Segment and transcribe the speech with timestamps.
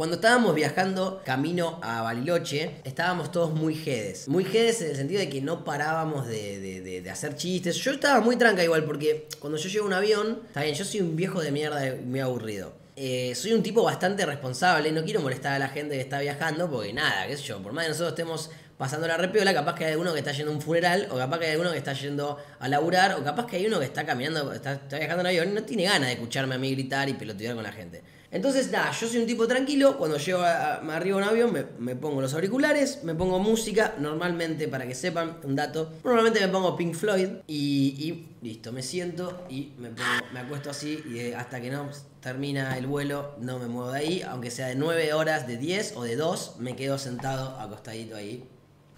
[0.00, 4.28] Cuando estábamos viajando camino a Bariloche, estábamos todos muy jedes.
[4.28, 7.76] Muy jedes en el sentido de que no parábamos de, de- de- hacer chistes.
[7.76, 10.86] Yo estaba muy tranca igual, porque cuando yo llego a un avión, está bien, yo
[10.86, 12.72] soy un viejo de mierda muy aburrido.
[12.96, 16.70] Eh, soy un tipo bastante responsable, no quiero molestar a la gente que está viajando,
[16.70, 18.50] porque nada, qué sé yo, por más que nosotros estemos
[18.80, 21.38] pasando la repiola, capaz que hay alguno que está yendo a un funeral, o capaz
[21.38, 24.06] que hay alguno que está yendo a laburar, o capaz que hay uno que está
[24.06, 27.12] caminando, está, viajando en avión y no tiene ganas de escucharme a mí gritar y
[27.12, 28.02] pelotear con la gente.
[28.30, 31.28] Entonces, nada, yo soy un tipo tranquilo, cuando llego a, a- me arribo a un
[31.28, 36.40] avión me, pongo los auriculares, me pongo música, normalmente, para que sepan, un dato, normalmente
[36.40, 39.90] me pongo Pink Floyd y, listo, me siento y me,
[40.32, 41.90] me acuesto así y hasta que no
[42.22, 45.94] termina el vuelo no me muevo de ahí, aunque sea de 9 horas, de 10
[45.96, 48.48] o de 2, me quedo sentado acostadito ahí.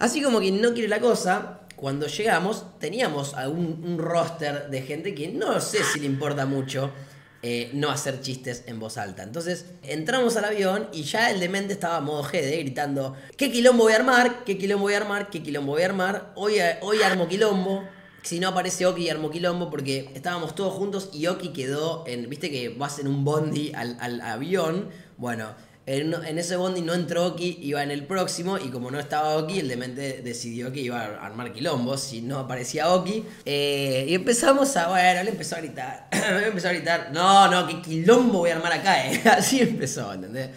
[0.02, 5.14] Así como quien no quiere la cosa, cuando llegamos teníamos algún, un roster de gente
[5.14, 6.90] que no sé si le importa mucho
[7.40, 9.22] eh, no hacer chistes en voz alta.
[9.22, 13.84] Entonces entramos al avión y ya el demente estaba a modo GD gritando, ¿qué quilombo
[13.84, 14.42] voy a armar?
[14.42, 15.30] ¿Qué quilombo voy a armar?
[15.30, 16.32] ¿Qué quilombo voy a armar?
[16.34, 17.84] Hoy, hoy armo quilombo.
[18.24, 22.50] Si no aparece Oki armo quilombo porque estábamos todos juntos y Oki quedó en, viste
[22.50, 25.54] que vas en un bondi al, al avión, bueno,
[25.84, 29.58] en, ese bondi no entró Oki, iba en el próximo y como no estaba Oki,
[29.58, 33.24] el demente decidió que iba a armar quilombo si no aparecía Oki.
[33.44, 36.08] Eh, y empezamos a, bueno, empezó a gritar,
[36.46, 39.22] empezó a gritar, no, no, qué quilombo voy a armar acá, eh.
[39.28, 40.50] Así empezó, ¿entendés?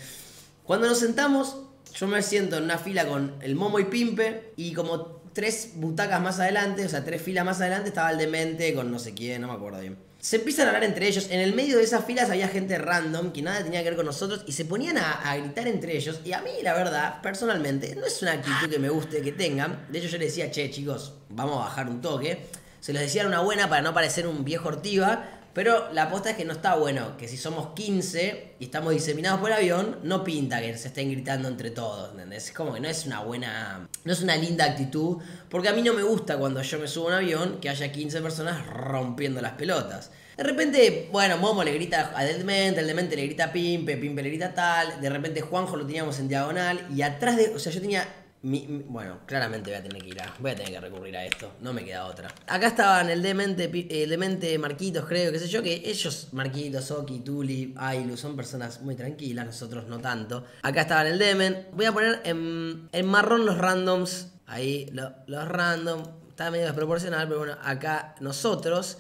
[0.64, 1.58] Cuando nos sentamos,
[1.96, 6.22] yo me siento en una fila con el Momo y Pimpe y como tres butacas
[6.22, 9.42] más adelante, o sea, tres filas más adelante estaba el demente con no sé quién,
[9.42, 9.98] no me acuerdo bien.
[10.26, 11.28] Se empiezan a hablar entre ellos.
[11.30, 14.08] En el medio de esas filas había gente random que nada tenía que ver con
[14.08, 16.20] nosotros y se ponían a, gritar entre ellos.
[16.26, 19.86] Y a mí, la verdad, personalmente, no es una actitud que me guste que tengan.
[19.88, 22.48] De hecho, yo les decía, che, chicos, vamos a bajar un toque.
[22.80, 25.35] Se los decía una buena para no parecer un viejo ortiva.
[25.56, 29.40] Pero la aposta es que no está bueno que si somos 15 y estamos diseminados
[29.40, 32.48] por el avión, no pinta que se estén gritando entre todos, ¿entendés?
[32.48, 35.20] Es como que no es una buena, no es una linda actitud,
[35.50, 37.90] porque a mí no me gusta cuando yo me subo a un avión que haya
[37.90, 40.12] 15 personas rompiendo las pelotas.
[40.36, 44.24] De repente, bueno, Momo le grita a Demente, el Demente le grita a Pimpe, Pimpe
[44.24, 47.72] le grita tal, de repente Juanjo lo teníamos en diagonal y atrás de, o sea,
[47.72, 48.06] yo tenía
[48.50, 51.54] bueno, claramente voy a tener que ir a, voy a tener que recurrir a esto,
[51.62, 52.28] no me queda otra.
[52.48, 53.72] Acá estaban el demente,
[54.04, 58.82] el demente Marquitos, creo, qué sé yo, que ellos, Marquitos, Oki, Tuli, Ailu, son personas
[58.82, 60.46] muy tranquilas, nosotros no tanto.
[60.62, 61.68] Acá estaban el demen.
[61.74, 67.40] Voy a poner en, marrón los randoms, ahí lo- los random, está medio desproporcional, pero
[67.40, 69.00] bueno, acá nosotros,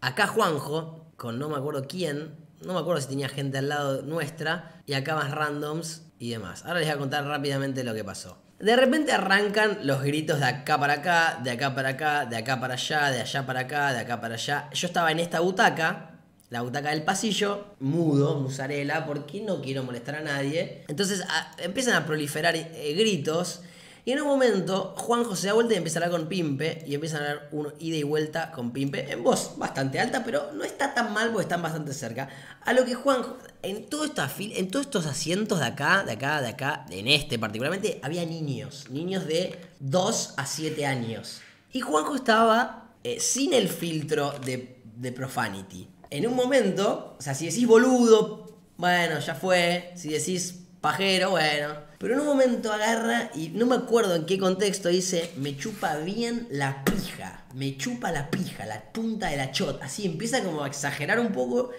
[0.00, 2.34] acá Juanjo, con no me acuerdo quién,
[2.64, 6.64] no me acuerdo si tenía gente al lado nuestra, y acá más randoms y demás.
[6.64, 8.36] Ahora les voy a contar rápidamente lo que pasó.
[8.60, 12.60] De repente arrancan los gritos de acá para acá, de acá para acá, de acá
[12.60, 14.68] para allá, de allá para acá, de acá para allá.
[14.74, 16.10] Yo estaba en esta butaca,
[16.50, 20.84] la butaca del pasillo, mudo, musarela, porque no quiero molestar a nadie.
[20.88, 21.24] Entonces
[21.56, 23.62] empiezan a proliferar eh, gritos.
[24.04, 26.84] Y en un momento, Juanjo se da vuelta y empieza a hablar con Pimpe.
[26.86, 29.10] Y empiezan a dar un ida y vuelta con Pimpe.
[29.12, 32.28] En voz bastante alta, pero no está tan mal porque están bastante cerca.
[32.64, 36.40] A lo que Juanjo, en, todo esta en todos estos asientos de acá, de acá,
[36.40, 38.86] de acá, en este particularmente, había niños.
[38.90, 41.40] Niños de 2 a 7 años.
[41.72, 45.88] Y Juanjo estaba eh, sin el filtro de, de profanity.
[46.10, 49.92] En un momento, o sea, si decís boludo, bueno, ya fue.
[49.94, 51.74] Si decís pajero, bueno.
[51.98, 55.98] Pero en un momento agarra y no me acuerdo en qué contexto dice, me chupa
[55.98, 57.44] bien la pija.
[57.54, 59.84] Me chupa la pija, la punta de la chota.
[59.84, 61.70] Así empieza como a exagerar un poco.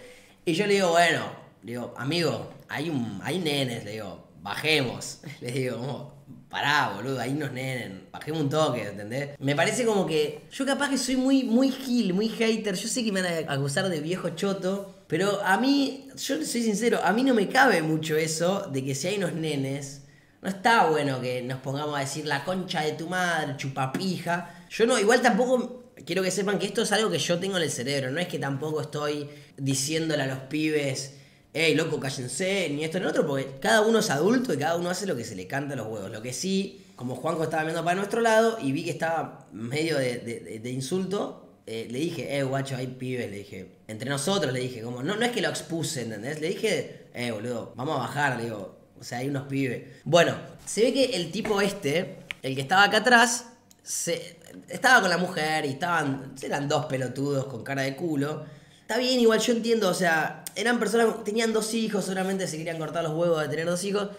[0.45, 1.25] Y yo le digo, bueno,
[1.63, 5.19] digo, amigo, hay, un, hay nenes, le digo, bajemos.
[5.41, 6.13] Le digo, como,
[6.49, 9.29] pará, boludo, hay unos nenes, bajemos un toque, ¿entendés?
[9.39, 12.75] Me parece como que yo capaz que soy muy, muy gil, muy hater.
[12.75, 15.00] Yo sé que me van a acusar de viejo choto.
[15.11, 18.95] Pero a mí, yo soy sincero, a mí no me cabe mucho eso de que
[18.95, 20.03] si hay unos nenes,
[20.41, 24.65] no está bueno que nos pongamos a decir la concha de tu madre, chupapija.
[24.69, 27.63] Yo no, igual tampoco quiero que sepan que esto es algo que yo tengo en
[27.63, 28.09] el cerebro.
[28.09, 29.27] No es que tampoco estoy
[29.57, 31.15] diciéndole a los pibes,
[31.53, 34.89] hey, loco, cállense, ni esto ni otro, porque cada uno es adulto y cada uno
[34.89, 36.09] hace lo que se le canta a los huevos.
[36.09, 39.97] Lo que sí, como Juanjo estaba viendo para nuestro lado y vi que estaba medio
[39.97, 43.67] de- de insulto, eh, le dije, eh, guacho, hay pibes, le dije.
[43.91, 46.39] Entre nosotros le dije, como, no, no es que lo expuse, ¿entendés?
[46.39, 48.77] Le dije, eh, boludo, vamos a bajar, digo.
[48.97, 49.83] O sea, hay unos pibes.
[50.05, 50.33] Bueno,
[50.65, 53.47] se ve que el tipo este, el que estaba acá atrás,
[53.83, 54.37] se,
[54.69, 58.45] estaba con la mujer y estaban, eran dos pelotudos con cara de culo.
[58.79, 62.77] Está bien, igual yo entiendo, o sea, eran personas, tenían dos hijos, seguramente se querían
[62.77, 64.09] cortar los huevos de tener dos hijos.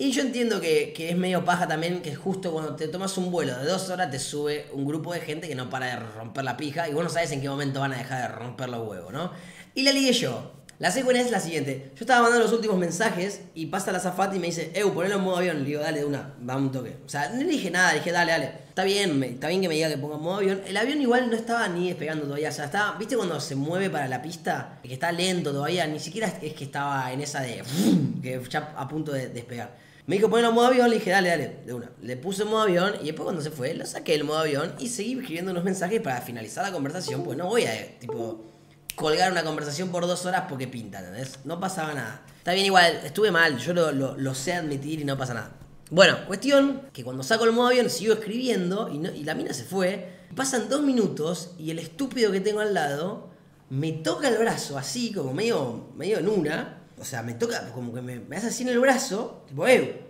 [0.00, 3.32] Y yo entiendo que, que es medio paja también que justo cuando te tomas un
[3.32, 6.44] vuelo de dos horas te sube un grupo de gente que no para de romper
[6.44, 8.88] la pija y vos no sabes en qué momento van a dejar de romper los
[8.88, 9.32] huevos, ¿no?
[9.74, 10.52] Y la ligué yo.
[10.78, 11.90] La secuencia es la siguiente.
[11.96, 15.16] Yo estaba mandando los últimos mensajes y pasa la zafata y me dice, Eu, ponelo
[15.16, 15.58] en modo avión.
[15.58, 16.98] Le digo, dale de una, va un toque.
[17.04, 18.52] O sea, no le dije nada, le dije, dale, dale.
[18.68, 20.62] Está bien, está bien que me diga que ponga en modo avión.
[20.64, 22.50] El avión igual no estaba ni despegando todavía.
[22.50, 24.78] O sea, estaba, ¿viste cuando se mueve para la pista?
[24.84, 25.84] Que está lento todavía.
[25.88, 27.64] Ni siquiera es que estaba en esa de.
[28.22, 29.87] que ya a punto de despegar.
[30.08, 31.90] Me dijo ponelo en modo avión, le dije, dale, dale, de una.
[32.00, 34.88] Le puse modo avión y después cuando se fue, lo saqué del modo avión y
[34.88, 38.46] seguí escribiendo unos mensajes para finalizar la conversación, pues no voy a, tipo,
[38.94, 41.40] colgar una conversación por dos horas porque pinta, ¿entendés?
[41.44, 42.22] No pasaba nada.
[42.38, 45.50] Está bien igual, estuve mal, yo lo, sé admitir y no pasa nada.
[45.90, 49.64] Bueno, cuestión que cuando saco el modo avión sigo escribiendo y, y la mina se
[49.64, 50.08] fue.
[50.34, 53.28] Pasan dos minutos y el estúpido que tengo al lado
[53.68, 56.77] me toca el brazo así, como medio, medio en una.
[57.00, 59.44] O sea, me toca, como que me, hace así en el brazo.
[59.48, 60.02] Tipo, eh,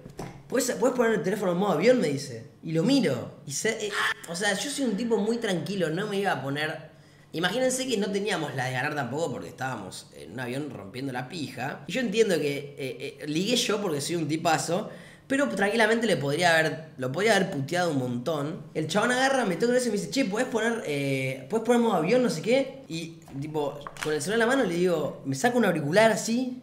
[0.49, 2.01] ¿puedes, poner el teléfono en modo avión?
[2.01, 2.51] Me dice.
[2.63, 3.41] Y lo miro.
[3.47, 3.93] Y se, eh,
[4.29, 6.89] o sea, yo soy un tipo muy tranquilo, no me iba a poner
[7.33, 11.29] Imagínense que no teníamos la de ganar tampoco porque estábamos en un avión rompiendo la
[11.29, 11.85] pija.
[11.87, 14.91] Y yo entiendo que eh, eh, ligué yo porque soy un tipazo.
[15.27, 18.63] Pero tranquilamente le podría haber, lo podría haber puteado un montón.
[18.73, 21.83] El chabón agarra, me toca eso y me dice, che, ¿puedes poner, eh, ¿puedes poner
[21.83, 22.85] modo avión, no sé qué?
[22.89, 26.63] Y tipo, con el celular en la mano le digo, me saco un auricular así,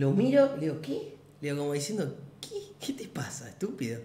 [0.00, 1.16] lo miro, le digo, ¿qué?
[1.40, 2.56] Le digo como diciendo, ¿qué?
[2.84, 4.00] ¿Qué te pasa, estúpido?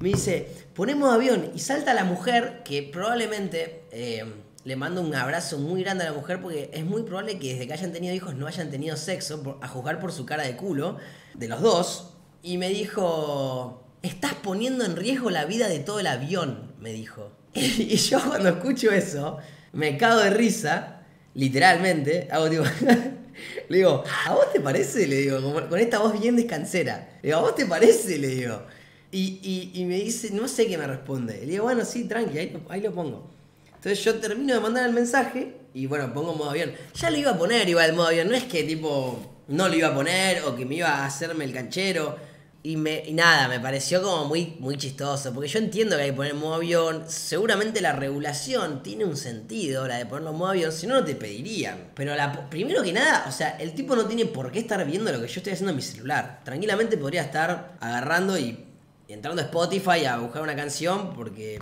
[0.00, 3.84] Me dice, ponemos avión y salta la mujer que probablemente...
[3.92, 4.24] Eh,
[4.64, 7.68] le mando un abrazo muy grande a la mujer porque es muy probable que desde
[7.68, 10.96] que hayan tenido hijos no hayan tenido sexo, a juzgar por su cara de culo,
[11.34, 12.14] de los dos.
[12.42, 17.30] Y me dijo, estás poniendo en riesgo la vida de todo el avión, me dijo.
[17.54, 19.38] Y yo cuando escucho eso,
[19.72, 21.02] me cago de risa,
[21.34, 22.64] literalmente, hago tipo...
[23.68, 25.06] Le digo, ¿a vos te parece?
[25.06, 27.18] Le digo, con esta voz bien descansera.
[27.22, 28.18] Le digo, ¿a vos te parece?
[28.18, 28.62] Le digo.
[29.12, 31.38] Y, y, me dice, no sé qué me responde.
[31.38, 33.30] Le digo, bueno, sí, tranqui, ahí, ahí lo pongo.
[33.74, 36.72] Entonces yo termino de mandar el mensaje y bueno, pongo modo avión.
[36.94, 39.18] Ya lo iba a poner igual el modo avión, no es que tipo
[39.48, 42.16] no lo iba a poner o que me iba a hacerme el canchero.
[42.66, 46.10] Y, me, y nada, me pareció como muy, muy chistoso, porque yo entiendo que hay
[46.10, 50.50] que poner modo avión, seguramente la regulación tiene un sentido, la de ponerlo en modo
[50.50, 51.92] avión, si no, no te pedirían.
[51.94, 55.12] Pero la, primero que nada, o sea, el tipo no tiene por qué estar viendo
[55.12, 56.40] lo que yo estoy haciendo en mi celular.
[56.42, 58.58] Tranquilamente podría estar agarrando y
[59.06, 61.60] entrando a Spotify a buscar una canción, porque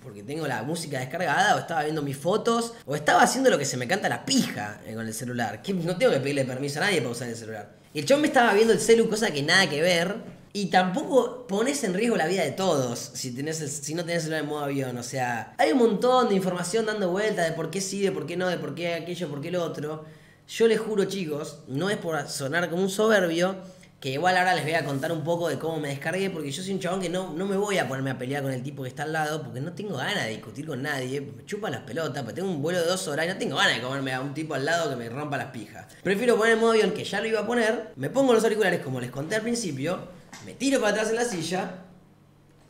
[0.00, 3.64] porque tengo la música descargada, o estaba viendo mis fotos, o estaba haciendo lo que
[3.64, 5.60] se me canta la pija eh, con el celular.
[5.60, 7.72] Que no tengo que pedirle permiso a nadie para usar el celular.
[7.92, 10.35] Y el chabón me estaba viendo el celu, cosa que nada que ver.
[10.56, 14.22] Y tampoco pones en riesgo la vida de todos si, tenés si no tenés el
[14.22, 14.96] celular en modo avión.
[14.96, 18.24] O sea, hay un montón de información dando vuelta de por qué sí, de por
[18.24, 20.06] qué no, de por qué aquello, por qué lo otro.
[20.48, 23.54] Yo les juro, chicos, no es por sonar como un soberbio,
[24.00, 26.62] que igual ahora les voy a contar un poco de cómo me descargué, porque yo
[26.62, 28.82] soy un chabón que no, no me voy a ponerme a pelear con el tipo
[28.82, 31.80] que está al lado, porque no tengo ganas de discutir con nadie, me chupa las
[31.80, 34.20] pelotas, porque tengo un vuelo de dos horas y no tengo ganas de comerme a
[34.20, 35.86] un tipo al lado que me rompa las pijas.
[36.02, 38.80] Prefiero poner el modo avión que ya lo iba a poner, me pongo los auriculares
[38.80, 39.98] como les conté al principio,
[40.44, 41.86] me tiro para atrás en la silla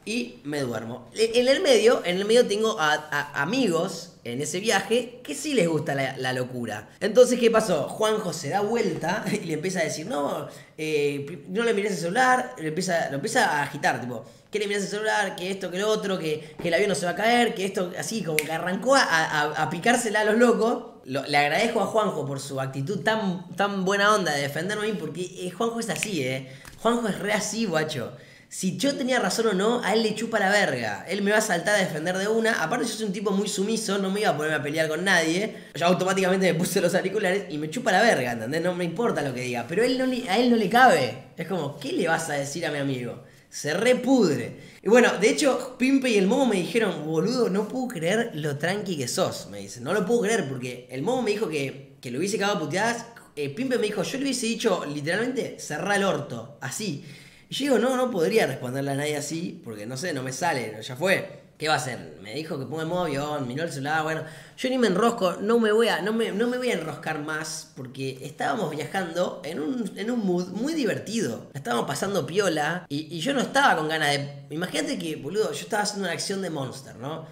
[0.04, 1.10] y me duermo.
[1.14, 5.68] En el medio, en el medio tengo a, amigos en ese viaje que sí les
[5.68, 6.88] gusta la, locura.
[7.00, 7.88] Entonces, ¿qué pasó?
[7.88, 11.98] Juanjo se da vuelta y le empieza a decir, no, eh, no le mires el
[11.98, 15.70] celular, le empieza, lo empieza a agitar, tipo, que le mires el celular, que esto,
[15.70, 18.36] que lo otro, que, el avión no se va a caer, que esto, así, como
[18.36, 20.96] que arrancó a, picársela a los locos.
[21.04, 24.96] le agradezco a Juanjo por su actitud tan, tan buena onda de defenderme a mí,
[24.98, 26.50] porque eh, Juanjo es así, ¿eh?
[26.80, 28.12] Juanjo es re así, guacho
[28.48, 31.04] si yo tenía razón o no, a él le chupa la verga.
[31.08, 32.62] Él me va a saltar a defender de una.
[32.62, 35.04] Aparte, yo soy un tipo muy sumiso, no me iba a ponerme a pelear con
[35.04, 35.56] nadie.
[35.74, 38.62] Yo automáticamente me puse los auriculares y me chupa la verga, ¿entendés?
[38.62, 39.66] No me importa lo que diga.
[39.68, 41.24] Pero él no a él no le cabe.
[41.36, 43.24] Es como, ¿qué le vas a decir a mi amigo?
[43.50, 44.56] Se repudre.
[44.82, 48.56] Y bueno, de hecho, Pimpe y el Momo me dijeron, boludo, no puedo creer lo
[48.56, 49.48] tranqui que sos.
[49.50, 52.38] Me dicen, no lo puedo creer porque el Momo me dijo que, que lo hubiese
[52.38, 53.06] cagado puteadas.
[53.34, 57.04] Eh, Pimpe me dijo, yo le hubiese dicho literalmente, cerrá el orto, así.
[57.48, 60.32] Y yo digo, no, no podría responderle a nadie así, porque no sé, no me
[60.32, 61.44] sale, ya fue.
[61.58, 62.18] ¿Qué va a hacer?
[62.20, 64.24] Me dijo que ponga el modo avión, miró el celular, bueno,
[64.58, 67.20] yo ni me enrosco, no me voy a, no me, no me voy a enroscar
[67.20, 71.50] más, porque estábamos viajando en un, en un mood muy divertido.
[71.54, 74.28] Estábamos pasando piola, y, y yo no estaba con ganas de.
[74.50, 77.24] Imagínate que, boludo, yo estaba haciendo una acción de Monster, ¿no?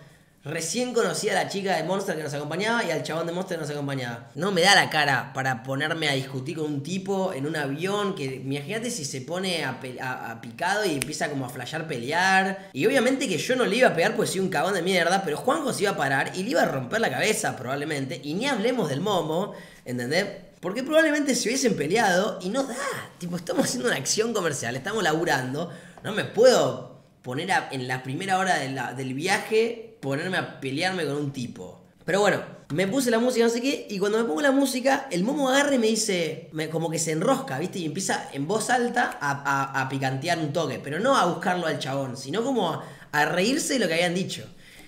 [0.45, 3.57] Recién conocí a la chica de Monster que nos acompañaba y al chabón de Monster
[3.57, 4.29] que nos acompañaba.
[4.35, 8.15] No me da la cara para ponerme a discutir con un tipo en un avión
[8.15, 9.81] que, imagínate si se pone a,
[10.43, 12.69] picado y empieza como a flashear pelear.
[12.75, 15.23] Y obviamente que yo no le iba a pegar porque soy un cagón de mierda,
[15.25, 18.21] pero Juanjo se iba a parar y le iba a romper la cabeza probablemente.
[18.23, 19.55] Y ni hablemos del momo,
[19.87, 20.27] ¿entendés?
[20.61, 22.77] Porque probablemente se hubiesen peleado y no da.
[23.17, 25.73] Tipo, estamos haciendo una acción comercial, estamos laburando.
[26.03, 26.94] No me puedo
[27.25, 31.81] poner en la primera hora del viaje ponerme a pelearme con un tipo.
[32.05, 35.09] Pero bueno, me puse la música, no sé qué, y cuando me pongo la música,
[35.11, 37.79] el momo agarra y me dice, como que se enrosca, ¿viste?
[37.79, 41.67] Y empieza en voz alta a, a- a picantear un toque, pero no a buscarlo
[41.67, 44.45] al chabón, sino como a, a reírse de lo que habían dicho.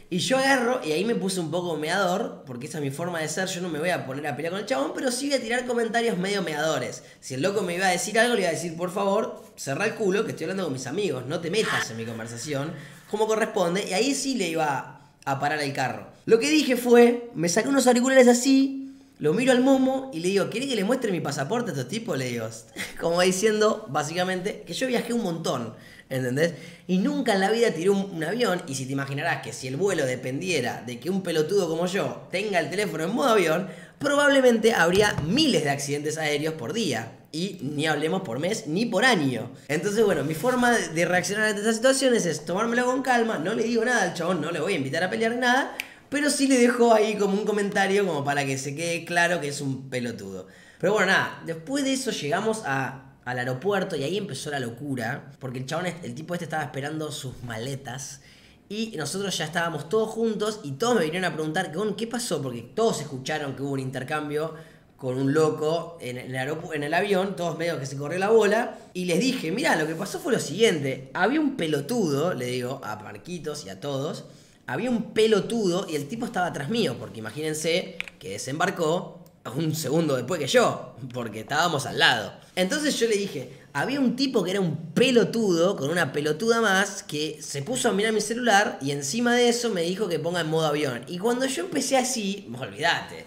[0.08, 3.20] Y yo agarro, y ahí me puse un poco meador, porque esa es mi forma
[3.20, 5.28] de ser, yo no me voy a poner a pelear con el chabón, pero sí
[5.28, 7.02] voy a tirar comentarios medio meadores.
[7.20, 9.86] Si el loco me iba a decir algo, le iba a decir, por favor, cerra
[9.86, 12.72] el culo, que estoy hablando con mis amigos, no te metas en mi conversación,
[13.10, 16.06] como corresponde, y ahí sí le iba a parar el carro.
[16.24, 18.86] Lo que dije fue, me saqué unos auriculares así,
[19.18, 21.86] lo miro al momo y le digo, ¿quiere que le muestre mi pasaporte a este
[21.86, 22.14] tipo?
[22.16, 22.48] Le digo,
[23.00, 25.74] como diciendo, básicamente, que yo viajé un montón,
[26.08, 26.54] ¿entendés?
[26.86, 29.76] Y nunca en la vida tiré un, avión, y si te imaginarás que si el
[29.76, 34.72] vuelo dependiera de que un pelotudo como yo tenga el teléfono en modo avión, probablemente
[34.72, 37.12] habría miles de accidentes aéreos por día.
[37.32, 39.50] Y ni hablemos por mes ni por año.
[39.68, 43.64] Entonces, bueno, mi forma de- reaccionar ante estas situaciones es tomármelo con calma, no le
[43.64, 45.76] digo nada al chabón, no le voy a invitar a pelear nada,
[46.08, 49.48] pero sí le dejo ahí como un comentario como para que se quede claro que
[49.48, 50.46] es un pelotudo.
[50.78, 55.32] Pero bueno, nada, después de eso llegamos a, al aeropuerto y ahí empezó la locura,
[55.40, 58.20] porque el chabón, el tipo este estaba esperando sus maletas
[58.68, 62.40] y nosotros ya estábamos todos juntos y todos me vinieron a preguntar, "Gon, ¿qué pasó?
[62.40, 64.54] Porque todos escucharon que hubo un intercambio
[64.96, 68.78] con un loco en el, en el avión, todos medio que se corrió la bola,
[68.94, 72.80] y les dije, mira, lo que pasó fue lo siguiente, había un pelotudo, le digo
[72.82, 74.24] a Marquitos y a todos,
[74.66, 80.16] había un pelotudo y el tipo estaba atrás mío, porque imagínense que desembarcó un segundo
[80.16, 82.32] después que yo, porque estábamos al lado.
[82.54, 87.02] Entonces yo le dije, había un tipo que era un pelotudo, con una pelotuda más,
[87.02, 90.40] que se puso a mirar mi celular y encima de eso me dijo que ponga
[90.40, 91.04] en modo avión.
[91.06, 93.24] Y cuando yo empecé así, olvídate,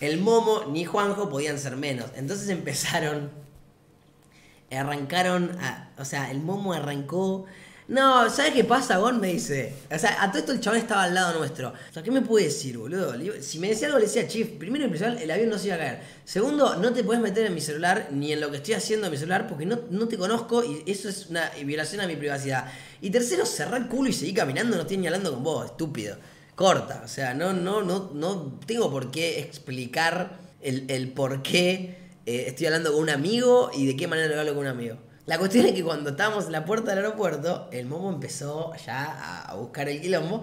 [0.00, 2.06] el Momo ni Juanjo podían ser menos.
[2.16, 3.30] Entonces empezaron
[4.76, 7.46] arrancaron a, o sea, el momo arrancó.
[7.90, 9.18] No, ¿sabes qué pasa, Gon?
[9.18, 9.72] Me dice.
[9.92, 11.70] O sea, a todo esto el chabón estaba al lado nuestro.
[11.70, 13.12] O sea, ¿qué me puede decir, boludo?
[13.40, 15.78] Si me decía algo, le decía, Chief, primero principal, el avión no se iba a
[15.78, 16.00] caer.
[16.24, 19.10] Segundo, no te puedes meter en mi celular ni en lo que estoy haciendo en
[19.10, 22.70] mi celular porque no, no te conozco y eso es una violación a mi privacidad.
[23.00, 26.16] Y tercero, cerrar el culo y seguir caminando, no estoy ni hablando con vos, estúpido.
[26.54, 31.96] Corta, o sea, no, no, no, no tengo por qué explicar el, el por qué
[32.24, 35.09] eh, estoy hablando con un amigo y de qué manera lo hablo con un amigo.
[35.30, 39.44] La cuestión es que cuando estábamos en la puerta del aeropuerto, el momo empezó ya
[39.46, 40.42] a, buscar el quilombo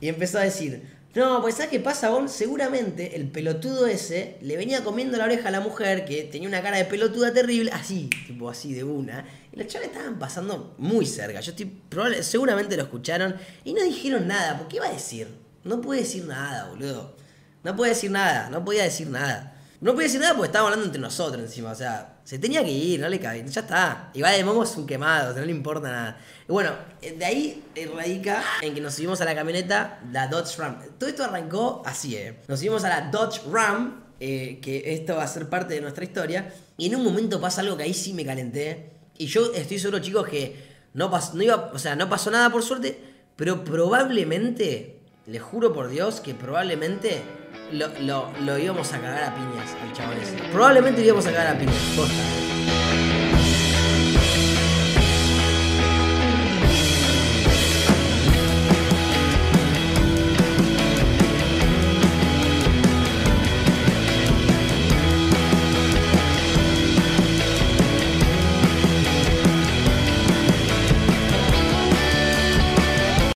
[0.00, 2.28] y empezó a decir, no, pues ¿sabes qué pasa, Gon?
[2.28, 6.62] Seguramente el pelotudo ese le venía comiendo la oreja a la mujer que tenía una
[6.62, 9.26] cara de pelotuda terrible, así, tipo así de una.
[9.52, 11.40] Y los chavales estaban pasando muy cerca.
[11.40, 14.56] Yo estoy, probable, seguramente lo escucharon y no dijeron nada.
[14.56, 15.26] ¿Por qué iba a decir?
[15.64, 17.16] No puede decir nada, boludo.
[17.64, 19.57] No puede decir nada, no podía decir nada.
[19.80, 22.70] No podía decir nada porque estábamos hablando entre nosotros encima, o sea, se tenía que
[22.72, 24.10] ir, no le cabe, ya está.
[24.12, 26.18] Igual de Momo es un quemado, no le importa nada.
[26.48, 30.78] Bueno, eh, de ahí radica en que nos subimos a la camioneta, la Dodge Ram.
[30.98, 32.40] Todo esto arrancó así, ¿eh?
[32.48, 36.02] Nos subimos a la Dodge Ram, eh, que esto va a ser parte de nuestra
[36.02, 38.90] historia, y en un momento pasa algo que ahí sí me calenté.
[39.16, 40.56] Y yo estoy seguro, chicos, que
[40.94, 43.00] no, pas- no iba, o sea, no pasó nada por suerte,
[43.36, 47.22] pero probablemente, les juro por Dios, que probablemente
[47.72, 50.16] lo, lo, lo íbamos a cagar a piñas al chabón.
[50.52, 52.67] Probablemente lo íbamos a cagar a piñas, posta.